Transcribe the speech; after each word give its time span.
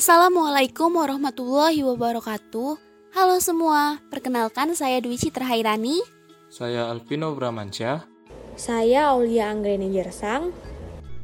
Assalamualaikum 0.00 0.96
warahmatullahi 0.96 1.84
wabarakatuh. 1.84 2.72
Halo 3.12 3.36
semua, 3.36 4.00
perkenalkan 4.08 4.72
saya 4.72 4.96
Dwi 4.96 5.20
Citra 5.20 5.44
Hairani. 5.44 6.00
Saya 6.48 6.88
Alvino 6.88 7.36
Bramansyah. 7.36 8.08
Saya 8.56 9.12
Aulia 9.12 9.52
Anggreni 9.52 9.92
Jersang. 9.92 10.56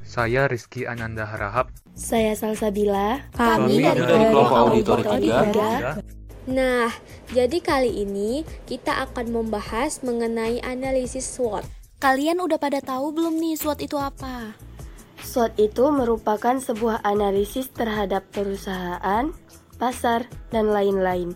Saya 0.05 0.45
Rizky 0.45 0.85
Ananda 0.85 1.25
Harahap. 1.25 1.73
Saya 1.97 2.37
Salsabila. 2.37 3.25
Kami, 3.33 3.81
Kami 3.81 3.97
dari 3.97 4.03
kelompok 4.05 4.53
auditor 4.69 4.99
tiga. 5.25 5.97
Nah, 6.45 6.93
jadi 7.33 7.57
kali 7.65 8.05
ini 8.05 8.45
kita 8.69 9.09
akan 9.09 9.41
membahas 9.41 10.05
mengenai 10.05 10.61
analisis 10.61 11.25
SWOT. 11.25 11.65
Kalian 11.97 12.45
udah 12.45 12.61
pada 12.61 12.85
tahu 12.85 13.17
belum 13.17 13.41
nih 13.41 13.57
SWOT 13.57 13.89
itu 13.89 13.97
apa? 13.97 14.53
SWOT 15.27 15.59
itu 15.59 15.91
merupakan 15.91 16.55
sebuah 16.55 17.03
analisis 17.03 17.67
terhadap 17.75 18.23
perusahaan, 18.31 19.35
pasar, 19.75 20.31
dan 20.55 20.71
lain-lain 20.71 21.35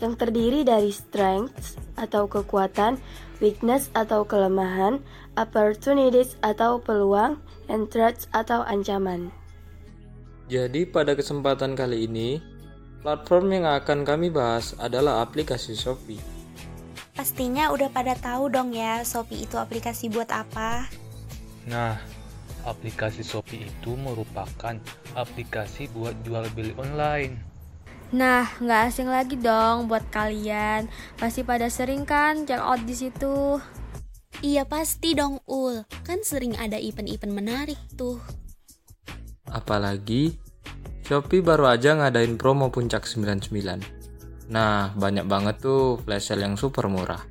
yang 0.00 0.16
terdiri 0.16 0.64
dari 0.64 0.92
strengths 0.92 1.76
atau 1.96 2.28
kekuatan, 2.28 3.00
weakness 3.40 3.92
atau 3.92 4.24
kelemahan, 4.24 5.00
opportunities 5.36 6.36
atau 6.44 6.80
peluang, 6.80 7.40
and 7.68 7.88
threats 7.92 8.28
atau 8.32 8.64
ancaman. 8.64 9.32
Jadi 10.46 10.86
pada 10.86 11.12
kesempatan 11.12 11.74
kali 11.74 12.06
ini, 12.06 12.38
platform 13.02 13.52
yang 13.52 13.66
akan 13.66 14.06
kami 14.06 14.32
bahas 14.32 14.76
adalah 14.78 15.24
aplikasi 15.24 15.74
Shopee. 15.74 16.20
Pastinya 17.16 17.72
udah 17.72 17.88
pada 17.88 18.12
tahu 18.16 18.52
dong 18.52 18.76
ya, 18.76 19.00
Shopee 19.02 19.48
itu 19.48 19.56
aplikasi 19.56 20.12
buat 20.12 20.28
apa? 20.28 20.86
Nah, 21.66 21.98
aplikasi 22.66 23.22
Shopee 23.22 23.70
itu 23.70 23.94
merupakan 23.94 24.74
aplikasi 25.14 25.86
buat 25.94 26.12
jual 26.26 26.44
beli 26.52 26.74
online. 26.74 27.38
Nah, 28.14 28.46
nggak 28.58 28.80
asing 28.90 29.08
lagi 29.10 29.38
dong 29.38 29.86
buat 29.86 30.02
kalian. 30.10 30.90
Pasti 31.18 31.42
pada 31.42 31.70
sering 31.70 32.06
kan 32.06 32.46
check 32.46 32.58
out 32.58 32.82
di 32.82 32.94
situ. 32.94 33.58
Iya 34.44 34.68
pasti 34.68 35.16
dong 35.16 35.40
Ul, 35.48 35.88
kan 36.04 36.20
sering 36.20 36.54
ada 36.60 36.76
event-event 36.76 37.32
menarik 37.32 37.80
tuh. 37.96 38.20
Apalagi, 39.48 40.36
Shopee 41.06 41.40
baru 41.40 41.70
aja 41.70 41.96
ngadain 41.96 42.36
promo 42.36 42.68
puncak 42.68 43.08
99. 43.08 43.50
Nah, 44.52 44.94
banyak 44.94 45.26
banget 45.26 45.58
tuh 45.62 45.98
flash 46.02 46.30
sale 46.30 46.44
yang 46.44 46.54
super 46.54 46.86
murah. 46.86 47.22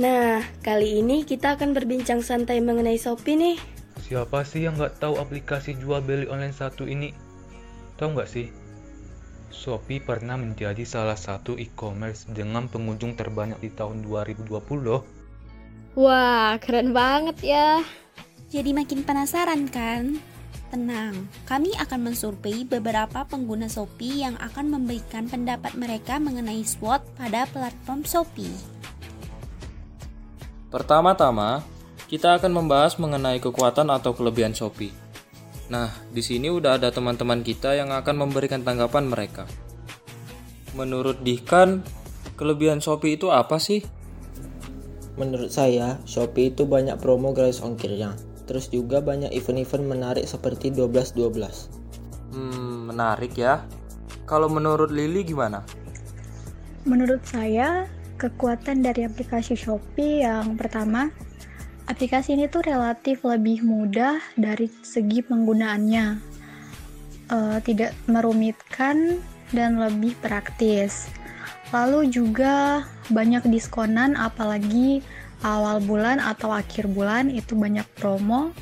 Nah, 0.00 0.40
kali 0.64 1.04
ini 1.04 1.28
kita 1.28 1.60
akan 1.60 1.76
berbincang 1.76 2.24
santai 2.24 2.64
mengenai 2.64 2.96
Shopee 2.96 3.36
nih. 3.36 3.56
Siapa 4.02 4.42
sih 4.42 4.66
yang 4.66 4.74
nggak 4.74 4.98
tahu 4.98 5.14
aplikasi 5.22 5.78
jual 5.78 6.02
beli 6.02 6.26
online 6.26 6.50
satu 6.50 6.90
ini? 6.90 7.14
Tahu 7.96 8.18
nggak 8.18 8.30
sih? 8.30 8.50
Shopee 9.54 10.02
pernah 10.02 10.34
menjadi 10.34 10.82
salah 10.82 11.14
satu 11.14 11.54
e-commerce 11.54 12.26
dengan 12.26 12.66
pengunjung 12.66 13.14
terbanyak 13.14 13.62
di 13.62 13.70
tahun 13.70 14.02
2020 14.02 14.50
loh. 14.82 15.06
Wah, 15.94 16.58
keren 16.58 16.90
banget 16.90 17.36
ya. 17.46 17.84
Jadi 18.50 18.74
makin 18.74 19.06
penasaran 19.06 19.70
kan? 19.70 20.18
Tenang, 20.72 21.28
kami 21.44 21.76
akan 21.76 22.00
mensurvei 22.10 22.64
beberapa 22.64 23.28
pengguna 23.28 23.68
Shopee 23.68 24.24
yang 24.24 24.40
akan 24.40 24.72
memberikan 24.72 25.28
pendapat 25.28 25.76
mereka 25.76 26.16
mengenai 26.16 26.64
SWOT 26.64 27.04
pada 27.20 27.44
platform 27.52 28.08
Shopee. 28.08 28.56
Pertama-tama, 30.72 31.60
kita 32.12 32.36
akan 32.36 32.52
membahas 32.52 33.00
mengenai 33.00 33.40
kekuatan 33.40 33.88
atau 33.88 34.12
kelebihan 34.12 34.52
Shopee. 34.52 34.92
Nah, 35.72 35.88
di 36.12 36.20
sini 36.20 36.52
udah 36.52 36.76
ada 36.76 36.92
teman-teman 36.92 37.40
kita 37.40 37.72
yang 37.72 37.88
akan 37.88 38.28
memberikan 38.28 38.60
tanggapan 38.60 39.08
mereka. 39.08 39.48
Menurut 40.76 41.24
Dihkan, 41.24 41.80
kelebihan 42.36 42.84
Shopee 42.84 43.16
itu 43.16 43.32
apa 43.32 43.56
sih? 43.56 43.80
Menurut 45.16 45.56
saya, 45.56 45.96
Shopee 46.04 46.52
itu 46.52 46.68
banyak 46.68 47.00
promo 47.00 47.32
gratis 47.32 47.64
ongkirnya. 47.64 48.12
Terus 48.44 48.68
juga 48.68 49.00
banyak 49.00 49.32
event-event 49.32 49.88
menarik 49.88 50.28
seperti 50.28 50.68
12-12. 50.68 52.36
Hmm, 52.36 52.92
menarik 52.92 53.32
ya. 53.40 53.64
Kalau 54.28 54.52
menurut 54.52 54.92
Lili 54.92 55.24
gimana? 55.24 55.64
Menurut 56.84 57.24
saya, 57.24 57.88
kekuatan 58.20 58.84
dari 58.84 59.08
aplikasi 59.08 59.56
Shopee 59.56 60.28
yang 60.28 60.60
pertama, 60.60 61.08
aplikasi 61.86 62.34
ini 62.38 62.46
tuh 62.46 62.62
relatif 62.66 63.22
lebih 63.26 63.64
mudah 63.64 64.20
dari 64.38 64.70
segi 64.82 65.22
penggunaannya. 65.24 66.06
Eh, 67.32 67.58
tidak 67.64 67.96
merumitkan 68.04 69.22
dan 69.56 69.80
lebih 69.80 70.12
praktis. 70.20 71.08
Lalu 71.72 72.12
juga 72.12 72.84
banyak 73.08 73.48
diskonan 73.48 74.12
apalagi 74.20 75.00
awal 75.40 75.80
bulan 75.80 76.20
atau 76.20 76.52
akhir 76.52 76.92
bulan 76.92 77.32
itu 77.32 77.56
banyak 77.56 77.88
promo 77.96 78.52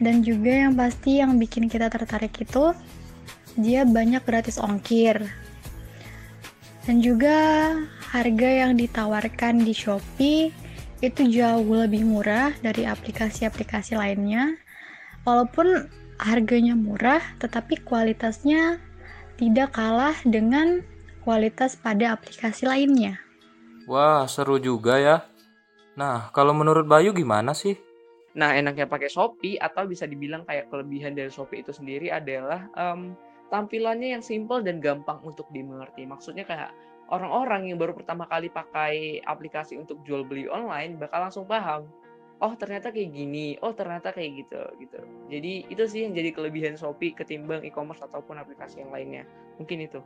dan 0.00 0.24
juga 0.24 0.66
yang 0.66 0.74
pasti 0.74 1.20
yang 1.20 1.36
bikin 1.36 1.68
kita 1.70 1.90
tertarik 1.90 2.34
itu 2.38 2.74
dia 3.58 3.82
banyak 3.86 4.22
gratis 4.22 4.58
ongkir 4.58 5.26
dan 6.86 6.96
juga 7.04 7.36
harga 8.14 8.48
yang 8.66 8.72
ditawarkan 8.78 9.62
di 9.62 9.74
Shopee 9.76 10.67
itu 10.98 11.26
jauh 11.30 11.64
lebih 11.64 12.02
murah 12.02 12.54
dari 12.58 12.84
aplikasi-aplikasi 12.84 13.94
lainnya 13.94 14.58
walaupun 15.22 15.86
harganya 16.18 16.74
murah 16.74 17.22
tetapi 17.38 17.80
kualitasnya 17.86 18.82
tidak 19.38 19.78
kalah 19.78 20.18
dengan 20.26 20.82
kualitas 21.22 21.78
pada 21.78 22.18
aplikasi 22.18 22.66
lainnya 22.66 23.22
Wah, 23.88 24.28
seru 24.28 24.60
juga 24.60 25.00
ya. 25.00 25.24
Nah, 25.96 26.28
kalau 26.36 26.52
menurut 26.52 26.84
Bayu 26.84 27.16
gimana 27.16 27.56
sih? 27.56 27.72
Nah, 28.36 28.52
enaknya 28.52 28.84
pakai 28.84 29.08
Shopee 29.08 29.56
atau 29.56 29.88
bisa 29.88 30.04
dibilang 30.04 30.44
kayak 30.44 30.68
kelebihan 30.68 31.16
dari 31.16 31.32
Shopee 31.32 31.64
itu 31.64 31.72
sendiri 31.72 32.12
adalah 32.12 32.68
em, 32.76 33.16
tampilannya 33.48 34.12
yang 34.12 34.20
simple 34.20 34.60
dan 34.60 34.84
gampang 34.84 35.24
untuk 35.24 35.48
dimengerti. 35.56 36.04
Maksudnya 36.04 36.44
kayak 36.44 36.68
orang-orang 37.08 37.72
yang 37.72 37.80
baru 37.80 37.96
pertama 37.96 38.28
kali 38.28 38.52
pakai 38.52 39.24
aplikasi 39.24 39.80
untuk 39.80 40.00
jual 40.04 40.24
beli 40.24 40.48
online 40.48 41.00
bakal 41.00 41.24
langsung 41.24 41.44
paham. 41.48 41.88
Oh, 42.38 42.54
ternyata 42.54 42.94
kayak 42.94 43.10
gini. 43.10 43.58
Oh, 43.58 43.74
ternyata 43.74 44.14
kayak 44.14 44.46
gitu 44.46 44.62
gitu. 44.78 45.00
Jadi 45.26 45.66
itu 45.66 45.82
sih 45.90 46.06
yang 46.06 46.14
jadi 46.14 46.30
kelebihan 46.30 46.78
Shopee 46.78 47.10
ketimbang 47.10 47.66
e-commerce 47.66 48.04
ataupun 48.06 48.38
aplikasi 48.38 48.78
yang 48.86 48.94
lainnya. 48.94 49.26
Mungkin 49.58 49.82
itu. 49.82 49.98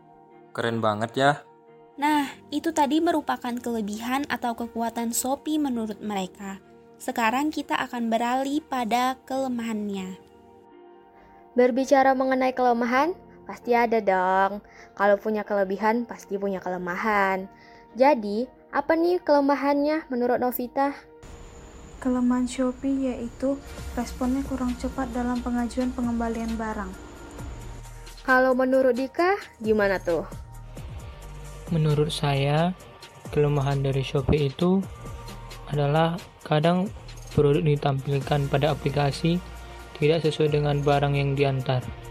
Keren 0.56 0.80
banget 0.80 1.12
ya. 1.12 1.32
Nah, 2.00 2.32
itu 2.48 2.72
tadi 2.72 3.04
merupakan 3.04 3.52
kelebihan 3.52 4.24
atau 4.32 4.56
kekuatan 4.56 5.12
Shopee 5.12 5.60
menurut 5.60 6.00
mereka. 6.00 6.56
Sekarang 6.96 7.52
kita 7.52 7.76
akan 7.76 8.08
beralih 8.08 8.64
pada 8.64 9.20
kelemahannya. 9.28 10.16
Berbicara 11.52 12.16
mengenai 12.16 12.56
kelemahan, 12.56 13.12
pasti 13.44 13.74
ada 13.76 13.98
dong. 13.98 14.62
Kalau 14.94 15.16
punya 15.18 15.42
kelebihan, 15.42 16.04
pasti 16.06 16.38
punya 16.38 16.58
kelemahan. 16.58 17.46
Jadi, 17.92 18.48
apa 18.72 18.96
nih 18.96 19.20
kelemahannya 19.20 20.08
menurut 20.08 20.40
Novita? 20.40 20.96
Kelemahan 22.00 22.48
Shopee 22.48 23.12
yaitu 23.12 23.60
responnya 23.94 24.42
kurang 24.48 24.74
cepat 24.80 25.12
dalam 25.14 25.38
pengajuan 25.44 25.94
pengembalian 25.94 26.56
barang. 26.58 26.90
Kalau 28.22 28.54
menurut 28.54 28.94
Dika, 28.94 29.38
gimana 29.62 29.98
tuh? 30.02 30.26
Menurut 31.70 32.10
saya, 32.10 32.74
kelemahan 33.30 33.82
dari 33.82 34.02
Shopee 34.02 34.50
itu 34.50 34.82
adalah 35.70 36.18
kadang 36.44 36.90
produk 37.32 37.64
ditampilkan 37.64 38.50
pada 38.52 38.76
aplikasi 38.76 39.40
tidak 39.96 40.26
sesuai 40.26 40.58
dengan 40.58 40.82
barang 40.82 41.14
yang 41.14 41.32
diantar. 41.38 42.01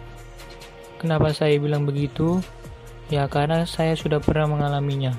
Kenapa 1.02 1.34
saya 1.34 1.58
bilang 1.58 1.90
begitu? 1.90 2.38
Ya 3.10 3.26
karena 3.26 3.66
saya 3.66 3.98
sudah 3.98 4.22
pernah 4.22 4.54
mengalaminya. 4.54 5.18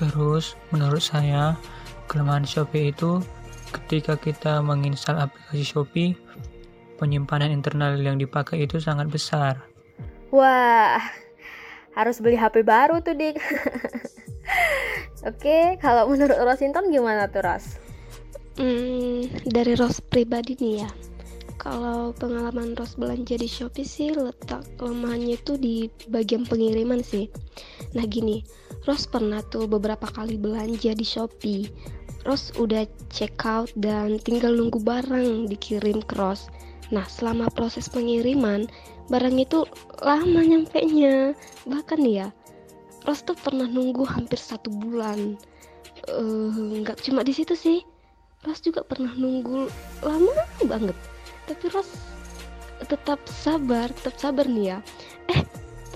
Terus, 0.00 0.56
menurut 0.72 1.04
saya, 1.04 1.60
kelemahan 2.08 2.48
Shopee 2.48 2.88
itu 2.88 3.20
ketika 3.68 4.16
kita 4.16 4.64
menginstal 4.64 5.20
aplikasi 5.20 5.60
Shopee, 5.60 6.16
penyimpanan 6.96 7.52
internal 7.52 8.00
yang 8.00 8.16
dipakai 8.16 8.64
itu 8.64 8.80
sangat 8.80 9.12
besar. 9.12 9.60
Wah, 10.32 11.04
harus 11.92 12.16
beli 12.24 12.40
HP 12.40 12.64
baru 12.64 13.04
tuh 13.04 13.12
dik 13.12 13.36
Oke, 15.28 15.76
kalau 15.84 16.08
menurut 16.08 16.40
Rosinton 16.40 16.88
gimana 16.88 17.28
tuh 17.28 17.44
Ros? 17.44 17.76
Hmm, 18.56 19.28
dari 19.44 19.76
Ros 19.76 20.00
pribadi 20.00 20.56
nih 20.56 20.74
ya. 20.80 20.90
Kalau 21.56 22.12
pengalaman 22.16 22.76
Ros 22.76 22.98
belanja 22.98 23.38
di 23.38 23.48
Shopee 23.48 23.86
sih 23.86 24.10
letak 24.12 24.66
kelemahannya 24.76 25.38
itu 25.38 25.54
di 25.56 25.88
bagian 26.10 26.44
pengiriman 26.44 27.00
sih. 27.00 27.30
Nah 27.96 28.04
gini, 28.04 28.44
Ros 28.84 29.06
pernah 29.08 29.40
tuh 29.46 29.64
beberapa 29.70 30.04
kali 30.10 30.36
belanja 30.36 30.92
di 30.92 31.06
Shopee. 31.06 31.70
Ros 32.26 32.52
udah 32.56 32.84
check 33.08 33.38
out 33.46 33.70
dan 33.78 34.18
tinggal 34.20 34.52
nunggu 34.52 34.82
barang 34.82 35.48
dikirim 35.48 36.04
ke 36.04 36.14
Ros. 36.18 36.50
Nah 36.92 37.06
selama 37.08 37.48
proses 37.48 37.88
pengiriman 37.88 38.68
barang 39.08 39.36
itu 39.36 39.68
lama 40.00 40.40
nyampe 40.40 40.80
nya 40.88 41.36
bahkan 41.68 42.00
ya 42.00 42.32
Ros 43.04 43.20
tuh 43.20 43.36
pernah 43.36 43.68
nunggu 43.68 44.08
hampir 44.08 44.40
satu 44.40 44.72
bulan 44.72 45.36
nggak 46.80 46.98
uh, 47.00 47.02
cuma 47.04 47.20
di 47.20 47.36
situ 47.36 47.52
sih 47.52 47.84
Ros 48.44 48.64
juga 48.64 48.80
pernah 48.84 49.12
nunggu 49.12 49.68
lama 50.04 50.32
banget 50.64 50.96
tapi 51.44 51.70
Ros 51.72 51.90
tetap 52.84 53.20
sabar 53.30 53.88
tetap 53.92 54.14
sabar 54.18 54.46
nih 54.48 54.76
ya. 54.76 54.78
Eh 55.32 55.40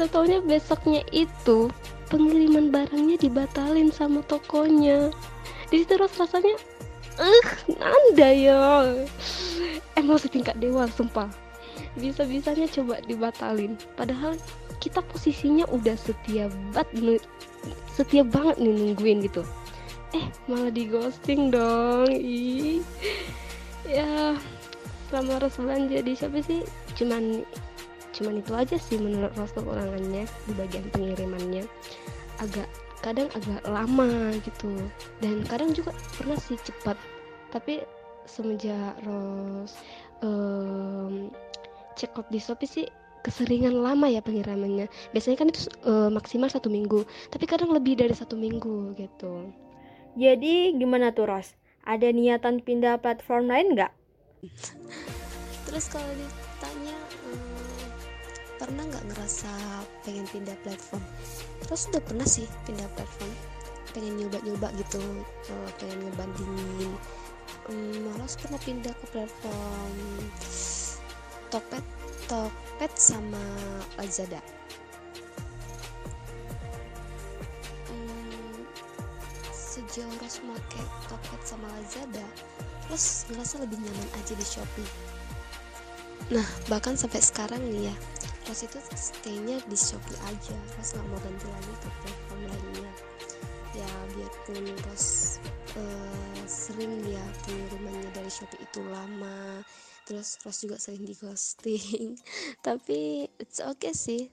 taunya 0.08 0.38
besoknya 0.38 1.02
itu 1.10 1.66
pengiriman 2.08 2.70
barangnya 2.70 3.18
dibatalin 3.18 3.90
sama 3.90 4.22
tokonya. 4.24 5.10
Di 5.68 5.84
situ 5.84 5.98
rasanya 5.98 6.56
eh 7.18 7.26
uh, 7.26 7.48
anda 7.82 8.30
ya. 8.30 8.64
Emosi 9.98 10.30
tingkat 10.30 10.56
dewa 10.62 10.86
sumpah. 10.86 11.28
Bisa-bisanya 11.98 12.70
coba 12.70 13.02
dibatalin. 13.04 13.74
Padahal 13.98 14.38
kita 14.78 15.02
posisinya 15.02 15.66
udah 15.74 15.98
setia 15.98 16.46
banget 16.72 17.18
setia 17.90 18.22
banget 18.22 18.62
nih 18.62 18.70
nungguin 18.70 19.26
gitu. 19.26 19.42
Eh 20.14 20.30
malah 20.46 20.70
di 20.70 20.86
ghosting 20.86 21.50
dong. 21.50 22.08
Ih. 22.14 22.80
Ya 23.88 24.38
selama 25.08 25.40
Ros 25.40 25.56
belanja 25.56 25.98
di 26.04 26.12
Shopee 26.14 26.44
sih? 26.44 26.60
Cuman 26.94 27.42
cuman 28.12 28.40
itu 28.40 28.52
aja 28.56 28.76
sih 28.76 28.96
menurut 29.00 29.32
Ros 29.36 29.52
kekurangannya 29.56 30.24
di 30.24 30.52
bagian 30.54 30.86
pengirimannya. 30.92 31.64
Agak 32.38 32.68
kadang 33.00 33.28
agak 33.32 33.64
lama 33.66 34.32
gitu. 34.44 34.70
Dan 35.18 35.42
kadang 35.48 35.72
juga 35.72 35.96
pernah 36.16 36.36
sih 36.38 36.60
cepat. 36.60 36.96
Tapi 37.50 37.82
semenjak 38.28 38.94
Ros 39.08 39.74
um, 40.20 41.32
check 41.96 42.12
out 42.14 42.28
di 42.28 42.38
Shopee 42.38 42.68
sih 42.68 42.86
keseringan 43.26 43.74
lama 43.82 44.06
ya 44.06 44.22
pengirimannya. 44.22 44.86
Biasanya 45.10 45.36
kan 45.40 45.48
itu 45.50 45.66
uh, 45.88 46.08
maksimal 46.12 46.52
satu 46.52 46.70
minggu. 46.70 47.02
Tapi 47.32 47.44
kadang 47.48 47.72
lebih 47.74 47.98
dari 47.98 48.14
satu 48.14 48.38
minggu 48.38 48.94
gitu. 48.94 49.50
Jadi 50.14 50.76
gimana 50.76 51.10
tuh 51.10 51.26
Ros? 51.30 51.56
Ada 51.88 52.12
niatan 52.12 52.60
pindah 52.60 53.00
platform 53.00 53.48
lain 53.48 53.72
nggak 53.72 53.97
terus 55.66 55.90
kalau 55.90 56.08
ditanya 56.14 56.96
um, 57.26 57.88
pernah 58.58 58.82
nggak 58.86 59.06
ngerasa 59.14 59.50
pengen 60.06 60.26
pindah 60.30 60.58
platform? 60.62 61.02
Terus 61.66 61.90
udah 61.90 62.02
pernah 62.02 62.26
sih 62.26 62.46
pindah 62.66 62.86
platform 62.94 63.32
pengen 63.96 64.20
nyoba-nyoba 64.20 64.68
gitu 64.78 65.00
uh, 65.50 65.70
pengen 65.80 66.06
ngebandingin. 66.06 66.92
Um, 67.68 68.08
malah 68.08 68.28
pernah 68.38 68.60
pindah 68.60 68.94
ke 68.96 69.06
platform 69.12 69.96
Tokped 71.48 71.84
Tokped 72.28 72.94
sama 72.94 73.40
Lazada. 73.96 74.40
Hmm, 77.88 78.60
sejauh 79.48 80.12
Ros 80.20 80.36
make 80.44 80.80
Tokped 81.08 81.42
sama 81.42 81.66
Lazada 81.72 82.26
Ros 82.88 83.28
ngerasa 83.28 83.60
lebih 83.60 83.76
nyaman 83.76 84.08
aja 84.16 84.32
di 84.32 84.46
Shopee. 84.46 84.90
Nah 86.32 86.48
bahkan 86.72 86.96
sampai 86.96 87.20
sekarang 87.20 87.60
nih 87.68 87.92
ya 87.92 87.96
Ros 88.48 88.64
itu 88.64 88.80
staynya 88.96 89.60
di 89.68 89.76
Shopee 89.76 90.16
aja. 90.24 90.56
Ros 90.76 90.96
nggak 90.96 91.06
mau 91.12 91.20
ganti 91.20 91.46
lagi 91.52 91.74
ke 91.84 91.88
platform 92.00 92.40
lainnya. 92.48 92.92
Ya 93.76 93.90
biarpun 94.16 94.64
Ros 94.88 95.36
uh, 95.76 96.40
sering 96.48 97.04
ya 97.04 97.24
pengirimannya 97.44 98.08
dari 98.16 98.32
Shopee 98.32 98.64
itu 98.64 98.80
lama 98.88 99.60
terus 100.08 100.40
Ros 100.40 100.64
juga 100.64 100.80
sering 100.80 101.04
di 101.04 101.12
ghosting. 101.12 102.16
Tapi 102.66 103.28
it's 103.36 103.60
okay 103.60 103.92
sih. 103.92 104.32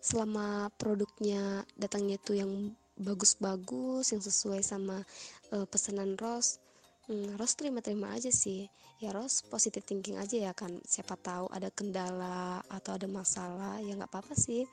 Selama 0.00 0.72
produknya 0.80 1.68
datangnya 1.76 2.16
tuh 2.24 2.40
yang 2.40 2.72
bagus-bagus 2.96 4.16
yang 4.16 4.22
sesuai 4.24 4.64
sama 4.64 5.04
uh, 5.52 5.66
pesanan 5.68 6.16
Ros 6.16 6.61
hmm, 7.08 7.38
Ros 7.40 7.56
terima-terima 7.56 8.12
aja 8.14 8.28
sih 8.28 8.68
ya 9.02 9.10
Ros 9.10 9.42
positive 9.48 9.82
thinking 9.86 10.20
aja 10.20 10.50
ya 10.50 10.52
kan 10.52 10.78
siapa 10.84 11.18
tahu 11.18 11.50
ada 11.50 11.72
kendala 11.72 12.62
atau 12.70 12.94
ada 12.98 13.08
masalah 13.10 13.80
ya 13.80 13.96
nggak 13.96 14.10
apa-apa 14.10 14.34
sih 14.36 14.68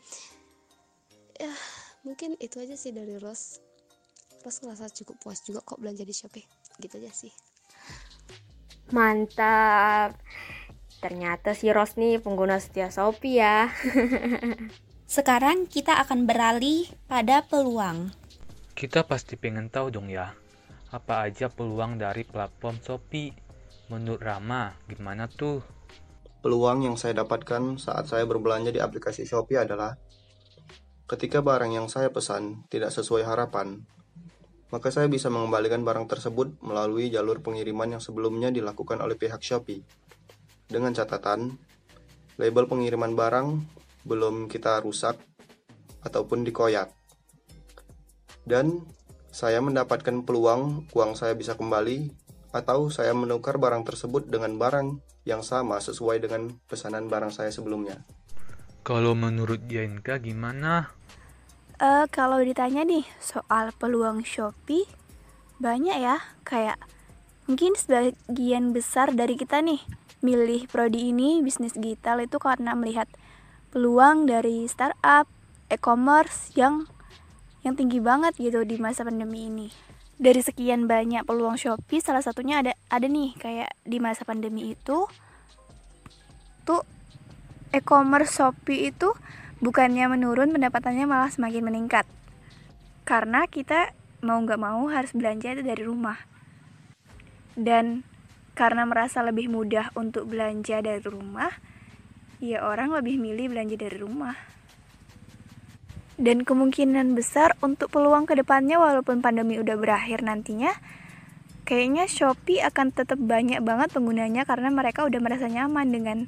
ya 1.39 1.53
mungkin 2.03 2.35
itu 2.37 2.59
aja 2.59 2.75
sih 2.75 2.91
dari 2.91 3.15
Ros 3.17 3.63
Ros 4.45 4.57
ngerasa 4.61 4.91
cukup 5.03 5.19
puas 5.23 5.41
juga 5.41 5.63
kok 5.63 5.81
belanja 5.81 6.03
di 6.05 6.13
Shopee 6.13 6.45
gitu 6.79 6.99
aja 7.01 7.11
sih 7.11 7.33
Mantap. 8.89 10.17
Ternyata 10.99 11.55
si 11.55 11.69
Ros 11.71 11.95
nih 11.95 12.19
pengguna 12.19 12.59
setia 12.59 12.89
Shopee 12.89 13.39
ya. 13.39 13.69
Sekarang 15.15 15.65
kita 15.65 16.01
akan 16.01 16.25
beralih 16.25 16.89
pada 17.05 17.45
peluang. 17.45 18.13
Kita 18.73 19.05
pasti 19.05 19.35
pengen 19.37 19.69
tahu 19.69 19.91
dong 19.93 20.07
ya, 20.07 20.31
apa 20.89 21.29
aja 21.29 21.53
peluang 21.53 22.01
dari 22.01 22.25
platform 22.25 22.81
Shopee? 22.81 23.29
Menurut 23.93 24.21
Rama, 24.21 24.73
gimana 24.89 25.29
tuh? 25.29 25.61
Peluang 26.41 26.81
yang 26.81 26.97
saya 26.97 27.21
dapatkan 27.21 27.77
saat 27.77 28.09
saya 28.09 28.25
berbelanja 28.25 28.73
di 28.73 28.81
aplikasi 28.81 29.25
Shopee 29.25 29.61
adalah 29.61 29.93
ketika 31.05 31.45
barang 31.45 31.73
yang 31.73 31.85
saya 31.89 32.09
pesan 32.09 32.65
tidak 32.73 32.89
sesuai 32.89 33.25
harapan, 33.25 33.85
maka 34.69 34.89
saya 34.89 35.09
bisa 35.09 35.29
mengembalikan 35.29 35.81
barang 35.81 36.09
tersebut 36.09 36.61
melalui 36.61 37.09
jalur 37.09 37.41
pengiriman 37.41 37.97
yang 37.97 38.01
sebelumnya 38.01 38.49
dilakukan 38.49 39.01
oleh 39.01 39.17
pihak 39.17 39.41
Shopee. 39.41 39.85
Dengan 40.69 40.93
catatan, 40.93 41.57
label 42.37 42.65
pengiriman 42.69 43.13
barang 43.13 43.47
belum 44.05 44.49
kita 44.49 44.81
rusak 44.81 45.17
ataupun 46.01 46.45
dikoyak. 46.45 46.93
Dan 48.45 48.85
saya 49.29 49.61
mendapatkan 49.61 50.25
peluang 50.25 50.89
uang 50.93 51.11
saya 51.13 51.37
bisa 51.37 51.53
kembali 51.53 52.09
atau 52.49 52.89
saya 52.89 53.13
menukar 53.13 53.61
barang 53.61 53.85
tersebut 53.85 54.25
dengan 54.25 54.57
barang 54.57 55.01
yang 55.25 55.45
sama 55.45 55.77
sesuai 55.77 56.25
dengan 56.25 56.57
pesanan 56.65 57.05
barang 57.05 57.29
saya 57.29 57.53
sebelumnya. 57.53 58.01
Kalau 58.81 59.13
menurut 59.13 59.69
Jainka 59.69 60.17
gimana? 60.17 60.89
Uh, 61.79 62.09
kalau 62.09 62.41
ditanya 62.41 62.83
nih 62.83 63.05
soal 63.21 63.71
peluang 63.77 64.25
Shopee, 64.25 64.89
banyak 65.61 66.01
ya, 66.01 66.17
kayak 66.43 66.81
mungkin 67.45 67.77
sebagian 67.77 68.73
besar 68.73 69.13
dari 69.13 69.37
kita 69.37 69.61
nih 69.61 69.79
milih 70.19 70.67
prodi 70.67 71.15
ini 71.15 71.39
bisnis 71.39 71.77
digital 71.77 72.19
itu 72.19 72.35
karena 72.41 72.75
melihat 72.75 73.07
peluang 73.71 74.27
dari 74.27 74.67
startup, 74.67 75.29
e-commerce 75.71 76.51
yang 76.57 76.89
yang 77.63 77.75
tinggi 77.75 77.99
banget 77.99 78.35
gitu 78.39 78.63
di 78.63 78.79
masa 78.79 79.03
pandemi 79.03 79.47
ini. 79.51 79.67
Dari 80.19 80.43
sekian 80.43 80.87
banyak 80.87 81.23
peluang 81.23 81.55
Shopee, 81.55 82.03
salah 82.03 82.19
satunya 82.19 82.59
ada 82.59 82.75
ada 82.91 83.07
nih 83.07 83.35
kayak 83.39 83.71
di 83.87 84.03
masa 84.03 84.27
pandemi 84.27 84.75
itu 84.75 85.07
tuh 86.67 86.83
e-commerce 87.71 88.35
Shopee 88.35 88.91
itu 88.91 89.15
bukannya 89.63 90.11
menurun 90.11 90.51
pendapatannya 90.51 91.07
malah 91.07 91.31
semakin 91.31 91.63
meningkat. 91.63 92.03
Karena 93.07 93.47
kita 93.47 93.95
mau 94.19 94.39
nggak 94.43 94.59
mau 94.59 94.91
harus 94.91 95.15
belanja 95.15 95.55
itu 95.55 95.63
dari 95.63 95.83
rumah. 95.87 96.19
Dan 97.55 98.03
karena 98.59 98.83
merasa 98.83 99.23
lebih 99.23 99.47
mudah 99.47 99.95
untuk 99.95 100.27
belanja 100.27 100.83
dari 100.83 100.99
rumah 100.99 101.47
ya 102.43 102.63
orang 102.63 102.91
lebih 102.91 103.15
milih 103.15 103.55
belanja 103.55 103.79
dari 103.79 103.95
rumah 103.99 104.35
dan 106.19 106.43
kemungkinan 106.43 107.15
besar 107.15 107.55
untuk 107.63 107.89
peluang 107.95 108.27
ke 108.27 108.35
depannya 108.35 108.75
walaupun 108.75 109.23
pandemi 109.23 109.55
udah 109.55 109.79
berakhir 109.79 110.19
nantinya 110.21 110.75
kayaknya 111.63 112.05
Shopee 112.11 112.59
akan 112.59 112.91
tetap 112.91 113.17
banyak 113.21 113.63
banget 113.63 113.95
penggunanya 113.95 114.43
karena 114.43 114.67
mereka 114.73 115.07
udah 115.07 115.19
merasa 115.23 115.47
nyaman 115.47 115.87
dengan 115.89 116.27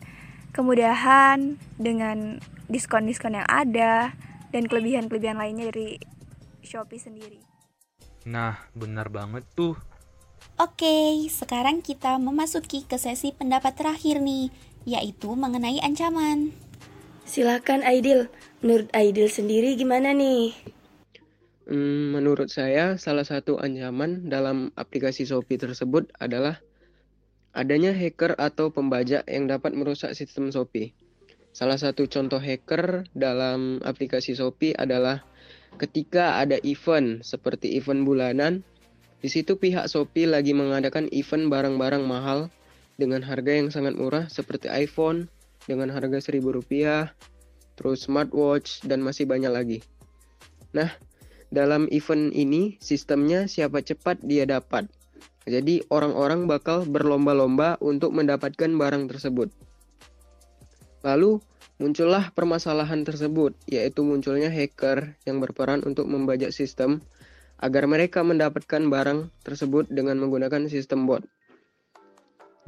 kemudahan 0.55 1.59
dengan 1.75 2.39
diskon-diskon 2.71 3.35
yang 3.35 3.47
ada 3.49 4.15
dan 4.55 4.63
kelebihan-kelebihan 4.67 5.39
lainnya 5.39 5.71
dari 5.71 5.99
Shopee 6.61 7.01
sendiri. 7.01 7.41
Nah, 8.27 8.69
benar 8.77 9.09
banget 9.09 9.43
tuh. 9.57 9.75
Oke, 10.61 11.25
sekarang 11.25 11.81
kita 11.81 12.21
memasuki 12.21 12.85
ke 12.85 13.01
sesi 13.01 13.33
pendapat 13.33 13.73
terakhir 13.73 14.21
nih, 14.21 14.53
yaitu 14.85 15.33
mengenai 15.33 15.81
ancaman. 15.81 16.53
Silakan 17.23 17.85
Aidil, 17.85 18.27
menurut 18.65 18.89
Aidil 18.97 19.29
sendiri 19.29 19.77
gimana 19.77 20.11
nih? 20.11 20.57
Hmm, 21.69 22.17
menurut 22.17 22.49
saya, 22.49 22.97
salah 22.97 23.23
satu 23.23 23.61
ancaman 23.61 24.27
dalam 24.27 24.73
aplikasi 24.73 25.23
Shopee 25.29 25.61
tersebut 25.61 26.09
adalah 26.17 26.59
adanya 27.53 27.93
hacker 27.93 28.35
atau 28.35 28.73
pembajak 28.73 29.23
yang 29.29 29.45
dapat 29.45 29.77
merusak 29.77 30.17
sistem 30.17 30.49
Shopee. 30.49 30.97
Salah 31.51 31.75
satu 31.75 32.07
contoh 32.07 32.39
hacker 32.39 33.05
dalam 33.13 33.83
aplikasi 33.83 34.33
Shopee 34.33 34.75
adalah 34.75 35.21
ketika 35.77 36.39
ada 36.39 36.57
event 36.63 37.21
seperti 37.21 37.75
event 37.77 38.03
bulanan, 38.07 38.65
di 39.21 39.29
situ 39.29 39.59
pihak 39.59 39.85
Shopee 39.85 40.25
lagi 40.25 40.57
mengadakan 40.57 41.05
event 41.13 41.51
barang-barang 41.51 42.03
mahal 42.03 42.49
dengan 42.97 43.21
harga 43.21 43.53
yang 43.53 43.69
sangat 43.69 43.93
murah 43.93 44.27
seperti 44.27 44.65
iPhone, 44.71 45.29
dengan 45.65 45.93
harga 45.93 46.17
Rp1.000, 46.21 47.11
terus 47.77 48.05
smartwatch, 48.05 48.85
dan 48.85 49.01
masih 49.01 49.25
banyak 49.25 49.51
lagi. 49.51 49.79
Nah, 50.71 50.89
dalam 51.51 51.91
event 51.91 52.31
ini 52.31 52.79
sistemnya 52.79 53.45
siapa 53.45 53.83
cepat 53.83 54.23
dia 54.23 54.47
dapat. 54.47 54.87
Jadi 55.43 55.81
orang-orang 55.89 56.45
bakal 56.45 56.85
berlomba-lomba 56.85 57.75
untuk 57.81 58.13
mendapatkan 58.13 58.69
barang 58.69 59.09
tersebut. 59.09 59.49
Lalu 61.01 61.41
muncullah 61.81 62.29
permasalahan 62.31 63.01
tersebut, 63.01 63.57
yaitu 63.65 64.05
munculnya 64.05 64.53
hacker 64.53 65.17
yang 65.25 65.41
berperan 65.41 65.81
untuk 65.81 66.05
membajak 66.05 66.53
sistem 66.53 67.01
agar 67.57 67.89
mereka 67.89 68.21
mendapatkan 68.21 68.85
barang 68.85 69.33
tersebut 69.41 69.89
dengan 69.89 70.21
menggunakan 70.21 70.69
sistem 70.69 71.09
bot. 71.09 71.25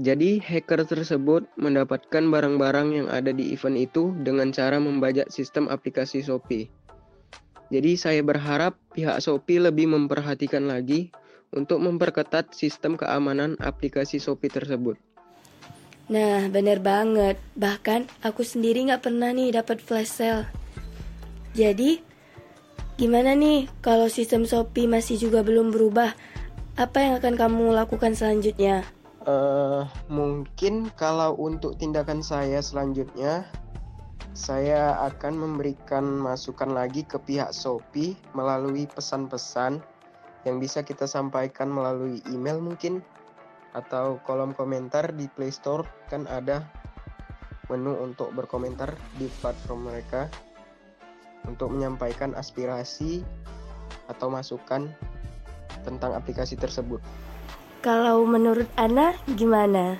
Jadi, 0.01 0.41
hacker 0.41 0.89
tersebut 0.89 1.45
mendapatkan 1.53 2.25
barang-barang 2.25 2.87
yang 2.97 3.07
ada 3.13 3.29
di 3.29 3.53
event 3.53 3.77
itu 3.77 4.09
dengan 4.25 4.49
cara 4.49 4.81
membajak 4.81 5.29
sistem 5.29 5.69
aplikasi 5.69 6.25
Shopee. 6.25 6.65
Jadi, 7.69 7.93
saya 7.93 8.25
berharap 8.25 8.73
pihak 8.97 9.21
Shopee 9.21 9.61
lebih 9.61 9.93
memperhatikan 9.93 10.65
lagi 10.65 11.13
untuk 11.53 11.77
memperketat 11.77 12.57
sistem 12.57 12.97
keamanan 12.97 13.53
aplikasi 13.61 14.17
Shopee 14.17 14.49
tersebut. 14.49 14.97
Nah, 16.09 16.49
bener 16.49 16.81
banget. 16.81 17.37
Bahkan 17.53 18.25
aku 18.25 18.41
sendiri 18.41 18.89
nggak 18.89 19.05
pernah 19.05 19.29
nih 19.29 19.53
dapat 19.53 19.77
flash 19.77 20.09
sale. 20.09 20.49
Jadi, 21.53 22.01
gimana 22.97 23.37
nih 23.37 23.69
kalau 23.85 24.09
sistem 24.09 24.49
Shopee 24.49 24.89
masih 24.89 25.21
juga 25.21 25.45
belum 25.45 25.69
berubah? 25.69 26.17
Apa 26.81 26.97
yang 27.05 27.13
akan 27.21 27.37
kamu 27.37 27.77
lakukan 27.77 28.17
selanjutnya? 28.17 28.81
Uh, 29.23 29.87
mungkin 30.11 30.91
kalau 30.99 31.39
untuk 31.39 31.79
tindakan 31.79 32.19
saya 32.19 32.59
selanjutnya, 32.59 33.47
saya 34.35 34.99
akan 35.07 35.39
memberikan 35.39 36.03
masukan 36.03 36.75
lagi 36.75 37.07
ke 37.07 37.15
pihak 37.21 37.55
Shopee 37.55 38.19
melalui 38.35 38.83
pesan-pesan 38.89 39.79
yang 40.43 40.59
bisa 40.59 40.83
kita 40.83 41.07
sampaikan 41.07 41.71
melalui 41.71 42.19
email 42.27 42.59
mungkin 42.59 42.99
atau 43.71 44.19
kolom 44.27 44.51
komentar 44.51 45.15
di 45.15 45.31
Play 45.31 45.55
Store 45.55 45.87
kan 46.11 46.27
ada 46.27 46.67
menu 47.71 47.95
untuk 48.03 48.35
berkomentar 48.35 48.91
di 49.15 49.31
platform 49.39 49.87
mereka 49.87 50.27
untuk 51.47 51.71
menyampaikan 51.71 52.35
aspirasi 52.35 53.23
atau 54.11 54.27
masukan 54.27 54.91
tentang 55.87 56.11
aplikasi 56.11 56.59
tersebut. 56.59 56.99
Kalau 57.83 58.23
menurut 58.23 58.71
Ana 58.79 59.11
gimana? 59.35 59.99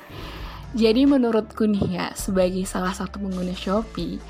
Jadi 0.71 1.03
menurutku 1.03 1.67
nih 1.67 1.99
ya, 1.99 2.07
sebagai 2.15 2.63
salah 2.63 2.95
satu 2.95 3.19
pengguna 3.19 3.51
Shopee, 3.51 4.23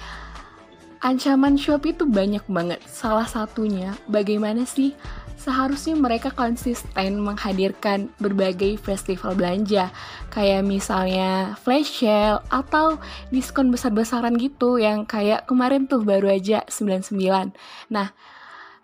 ancaman 1.06 1.54
Shopee 1.54 1.94
itu 1.94 2.10
banyak 2.10 2.42
banget. 2.50 2.82
Salah 2.90 3.30
satunya, 3.30 3.94
bagaimana 4.10 4.66
sih 4.66 4.98
seharusnya 5.38 5.94
mereka 5.94 6.34
konsisten 6.34 7.22
menghadirkan 7.22 8.10
berbagai 8.18 8.82
festival 8.82 9.38
belanja 9.38 9.94
kayak 10.34 10.66
misalnya 10.66 11.54
flash 11.62 12.02
sale 12.02 12.42
atau 12.50 12.98
diskon 13.30 13.70
besar-besaran 13.70 14.34
gitu 14.42 14.82
yang 14.82 15.06
kayak 15.06 15.46
kemarin 15.46 15.86
tuh 15.86 16.02
baru 16.02 16.34
aja 16.42 16.66
99. 16.66 17.54
Nah, 17.94 18.18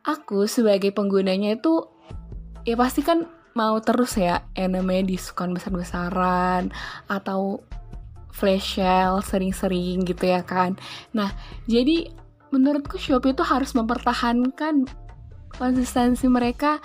aku 0.06 0.46
sebagai 0.46 0.94
penggunanya 0.94 1.58
itu 1.58 1.90
ya 2.68 2.78
pasti 2.78 3.02
kan 3.02 3.38
mau 3.60 3.75
terus 3.84 4.16
ya 4.16 4.48
yang 4.56 4.80
namanya 4.80 5.12
diskon 5.12 5.51
besar-besaran 5.51 6.72
atau 7.12 7.60
flash 8.32 8.80
sale 8.80 9.20
sering-sering 9.20 10.08
gitu 10.08 10.32
ya 10.32 10.48
kan. 10.48 10.80
Nah, 11.12 11.36
jadi 11.68 12.08
menurutku 12.56 12.96
Shopee 12.96 13.36
itu 13.36 13.44
harus 13.44 13.75
mempertahankan 13.75 14.88
konsistensi 15.60 16.32
mereka 16.32 16.80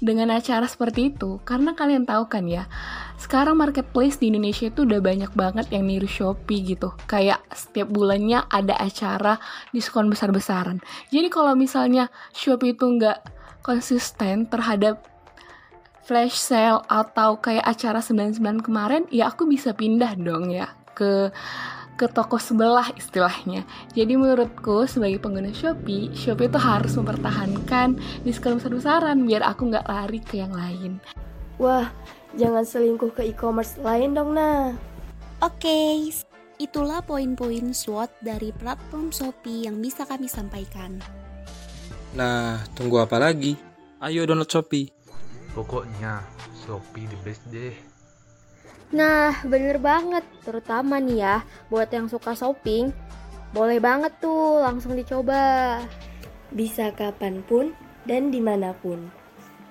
dengan 0.00 0.32
acara 0.32 0.64
seperti 0.64 1.12
itu. 1.12 1.44
Karena 1.44 1.76
kalian 1.76 2.08
tahu 2.08 2.32
kan 2.32 2.48
ya 2.48 2.64
sekarang 3.18 3.58
marketplace 3.58 4.16
di 4.16 4.30
Indonesia 4.30 4.70
itu 4.70 4.86
udah 4.86 5.02
banyak 5.02 5.32
banget 5.34 5.66
yang 5.74 5.84
niru 5.84 6.08
Shopee 6.08 6.64
gitu. 6.64 6.94
Kayak 7.04 7.44
setiap 7.52 7.92
bulannya 7.92 8.48
ada 8.48 8.78
acara 8.80 9.36
diskon 9.76 10.08
besar-besaran. 10.08 10.80
Jadi 11.12 11.28
kalau 11.28 11.52
misalnya 11.52 12.08
Shopee 12.32 12.72
itu 12.72 12.86
nggak 12.86 13.36
konsisten 13.60 14.48
terhadap 14.48 15.04
flash 16.08 16.40
sale 16.40 16.80
atau 16.88 17.36
kayak 17.36 17.68
acara 17.68 18.00
99 18.00 18.64
kemarin, 18.64 19.04
ya 19.12 19.28
aku 19.28 19.44
bisa 19.44 19.76
pindah 19.76 20.16
dong 20.16 20.48
ya 20.48 20.72
ke 20.96 21.28
ke 21.98 22.06
toko 22.08 22.38
sebelah 22.38 22.88
istilahnya. 22.94 23.66
Jadi 23.92 24.14
menurutku 24.14 24.86
sebagai 24.86 25.18
pengguna 25.18 25.50
Shopee, 25.50 26.14
Shopee 26.14 26.46
itu 26.46 26.56
harus 26.56 26.94
mempertahankan 26.94 27.98
diskon 28.22 28.56
besar-besaran 28.56 29.18
biar 29.26 29.42
aku 29.44 29.68
nggak 29.68 29.84
lari 29.84 30.22
ke 30.22 30.38
yang 30.38 30.54
lain. 30.54 31.02
Wah, 31.58 31.90
jangan 32.38 32.62
selingkuh 32.62 33.12
ke 33.18 33.26
e-commerce 33.34 33.76
lain 33.82 34.14
dong 34.14 34.38
nah. 34.38 34.78
Oke, 35.42 35.66
okay, 35.66 36.06
itulah 36.62 37.02
poin-poin 37.02 37.74
SWOT 37.74 38.22
dari 38.22 38.54
platform 38.54 39.10
Shopee 39.10 39.66
yang 39.66 39.82
bisa 39.82 40.06
kami 40.06 40.30
sampaikan. 40.30 41.02
Nah, 42.14 42.62
tunggu 42.78 43.02
apa 43.02 43.18
lagi? 43.18 43.58
Ayo 43.98 44.22
download 44.22 44.46
Shopee. 44.46 44.97
Pokoknya 45.56 46.24
Shopee 46.64 47.08
the 47.08 47.18
best 47.24 47.44
deh. 47.48 47.72
Nah, 48.92 49.36
bener 49.44 49.76
banget. 49.76 50.24
Terutama 50.44 50.96
nih 51.00 51.18
ya, 51.20 51.36
buat 51.68 51.92
yang 51.92 52.08
suka 52.08 52.32
shopping, 52.32 52.92
boleh 53.52 53.80
banget 53.80 54.16
tuh 54.20 54.64
langsung 54.64 54.96
dicoba. 54.96 55.80
Bisa 56.48 56.92
kapan 56.96 57.44
pun 57.44 57.76
dan 58.08 58.32
di 58.32 58.40
mana 58.40 58.72
pun. 58.72 59.12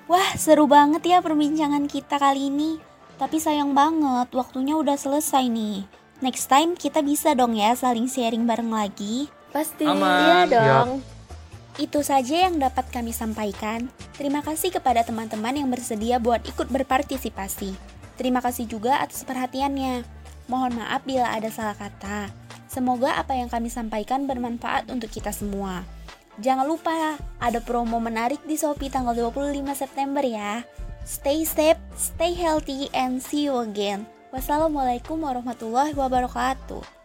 Wah, 0.05 0.37
seru 0.37 0.69
banget 0.69 1.03
ya 1.03 1.19
perbincangan 1.19 1.89
kita 1.89 2.21
kali 2.21 2.53
ini. 2.53 2.77
Tapi 3.17 3.41
sayang 3.41 3.73
banget, 3.73 4.29
waktunya 4.37 4.77
udah 4.77 4.93
selesai 4.93 5.49
nih. 5.49 5.89
Next 6.21 6.49
time 6.49 6.77
kita 6.77 7.01
bisa 7.01 7.33
dong 7.33 7.57
ya 7.57 7.73
saling 7.73 8.05
sharing 8.05 8.45
bareng 8.45 8.69
lagi. 8.69 9.29
Pasti. 9.49 9.85
Aman. 9.85 10.21
Iya 10.21 10.39
dong. 10.49 11.16
Itu 11.77 12.01
saja 12.01 12.49
yang 12.49 12.57
dapat 12.57 12.89
kami 12.89 13.13
sampaikan. 13.13 13.93
Terima 14.17 14.41
kasih 14.41 14.73
kepada 14.73 15.05
teman-teman 15.05 15.53
yang 15.53 15.69
bersedia 15.69 16.17
buat 16.17 16.41
ikut 16.49 16.73
berpartisipasi. 16.73 17.77
Terima 18.17 18.41
kasih 18.41 18.65
juga 18.65 18.97
atas 18.97 19.21
perhatiannya. 19.21 20.01
Mohon 20.49 20.81
maaf 20.81 21.05
bila 21.05 21.29
ada 21.29 21.53
salah 21.53 21.77
kata. 21.77 22.33
Semoga 22.65 23.13
apa 23.21 23.37
yang 23.37 23.47
kami 23.47 23.69
sampaikan 23.69 24.25
bermanfaat 24.25 24.89
untuk 24.89 25.13
kita 25.13 25.29
semua. 25.29 25.85
Jangan 26.41 26.65
lupa, 26.65 27.17
ada 27.37 27.61
promo 27.61 28.01
menarik 28.01 28.41
di 28.45 28.57
Shopee 28.57 28.89
tanggal 28.89 29.13
25 29.13 29.73
September 29.77 30.25
ya. 30.25 30.65
Stay 31.05 31.45
safe, 31.45 31.79
stay 31.93 32.33
healthy, 32.33 32.89
and 32.93 33.21
see 33.21 33.47
you 33.47 33.57
again. 33.61 34.09
Wassalamualaikum 34.33 35.17
warahmatullahi 35.23 35.93
wabarakatuh. 35.93 36.96